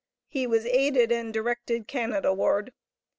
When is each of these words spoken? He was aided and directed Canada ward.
He 0.27 0.47
was 0.47 0.65
aided 0.65 1.11
and 1.11 1.31
directed 1.31 1.87
Canada 1.87 2.33
ward. 2.33 2.73